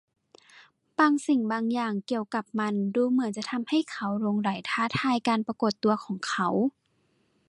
[0.99, 6.49] บางสิ่งบางอย่างเกี่ยวกับมันดูเหมือนจะทำให้เขาหลงใหลท้าทายการปรากฏตัวของเขา